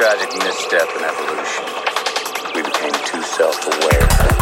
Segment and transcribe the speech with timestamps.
[0.00, 1.64] tragic misstep in evolution,
[2.54, 4.39] we became too self aware.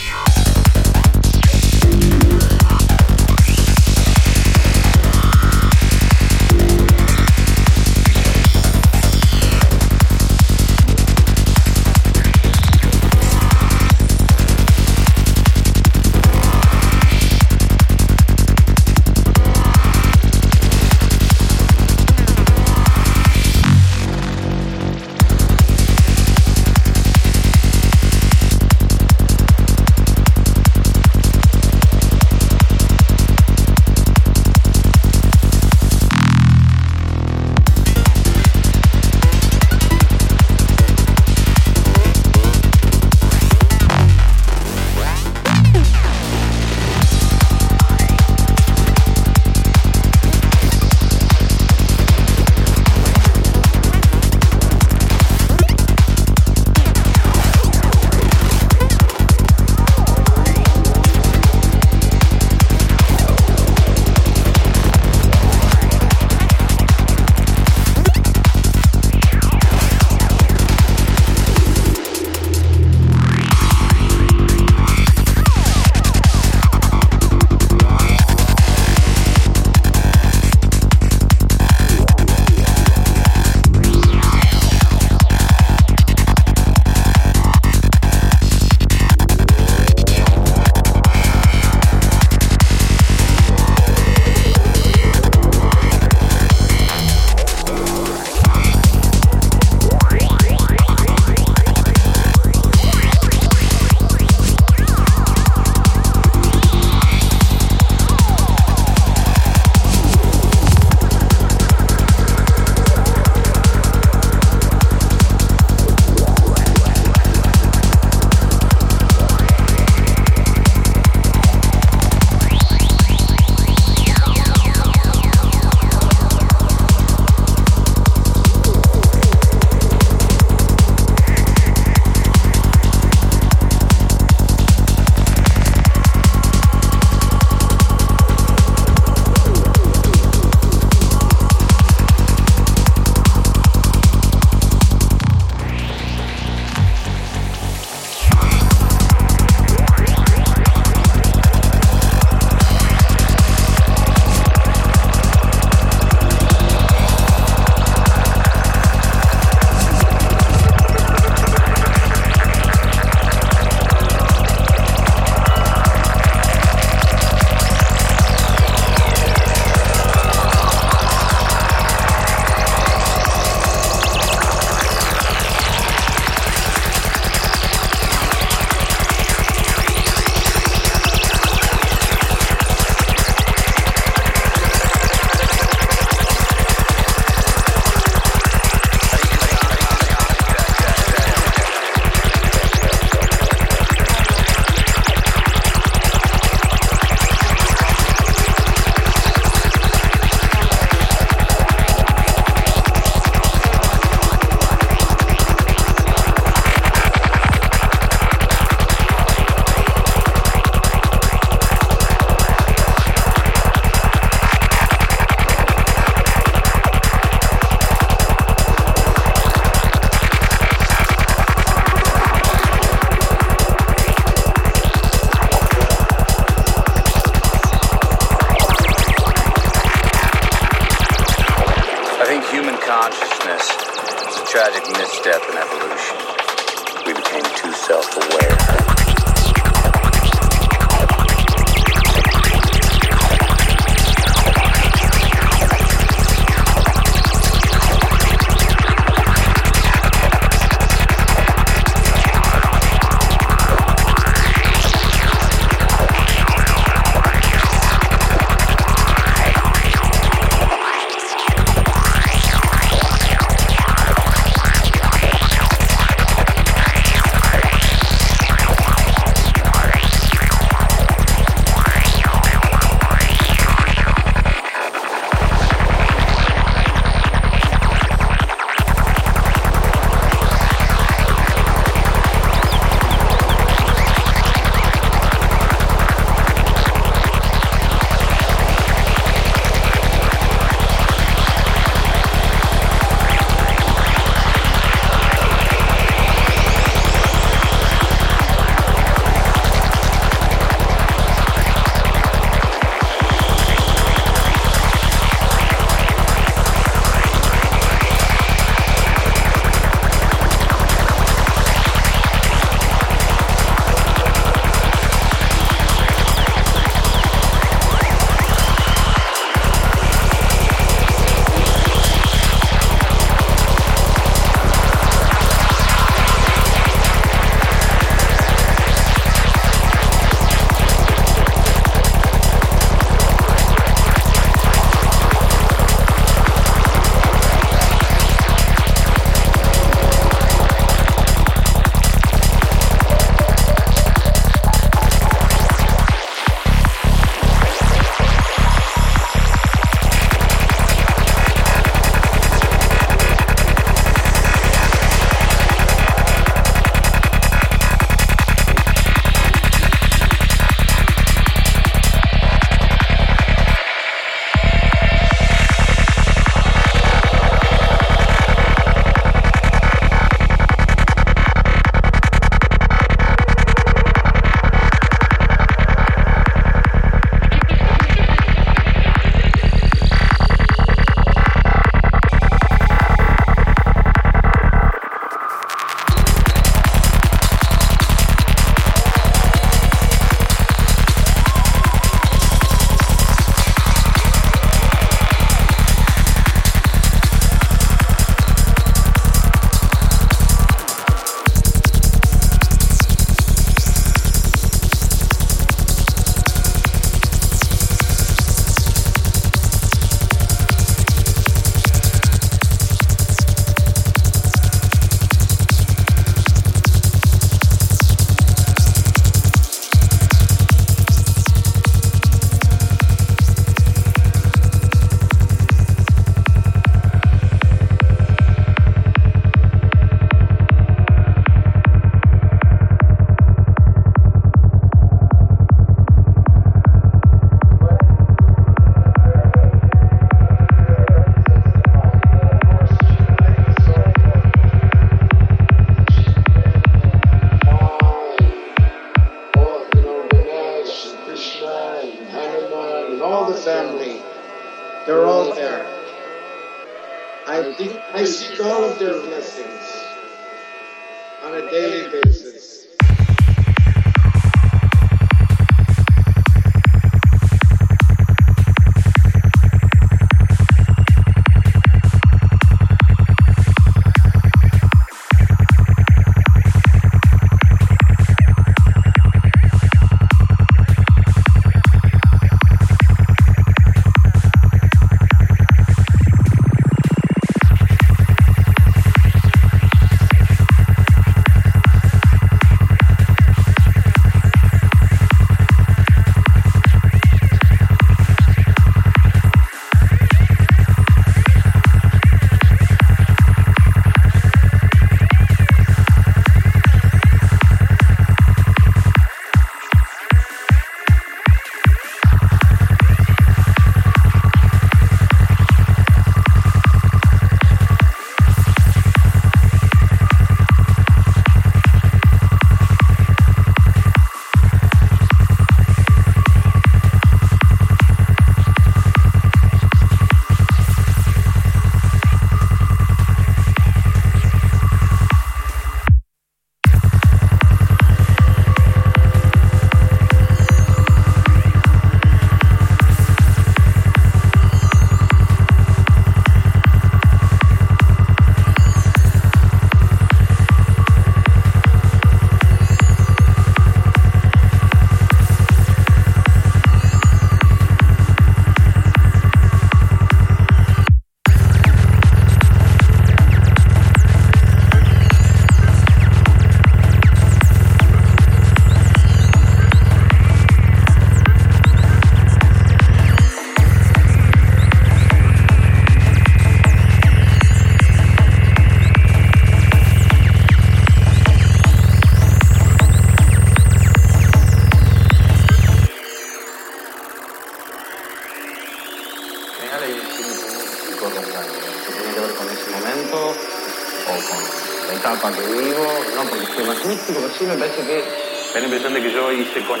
[598.96, 600.00] Impresión de que yo hice con,